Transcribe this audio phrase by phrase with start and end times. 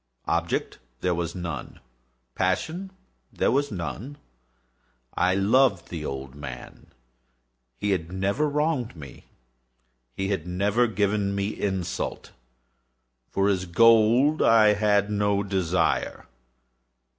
[0.25, 1.79] Object there was none.
[2.33, 2.89] Passion
[3.31, 4.17] there was none.
[5.13, 6.87] I loved the old man.
[7.77, 9.25] He had never wronged me.
[10.15, 12.31] He had never given me insult.
[13.29, 16.25] For his gold I had no desire.